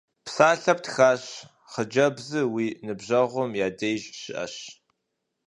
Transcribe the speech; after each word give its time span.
Псалъэ 0.25 0.73
птащ, 0.79 1.23
хъыджэбзыр 1.71 2.45
уи 2.53 2.67
ныбжьэгъум 2.85 3.51
я 3.65 3.67
деж 3.79 4.01
щыӀэщ. 4.21 4.55